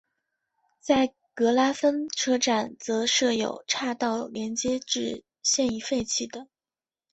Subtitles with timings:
[0.79, 6.47] 在格拉芬车站则设有岔道连接至现已废弃的。